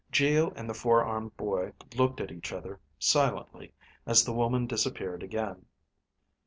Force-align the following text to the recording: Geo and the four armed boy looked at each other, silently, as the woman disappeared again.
Geo 0.11 0.49
and 0.55 0.67
the 0.67 0.73
four 0.73 1.03
armed 1.03 1.37
boy 1.37 1.73
looked 1.95 2.19
at 2.19 2.31
each 2.31 2.51
other, 2.51 2.79
silently, 2.97 3.71
as 4.07 4.25
the 4.25 4.33
woman 4.33 4.65
disappeared 4.65 5.21
again. 5.21 5.67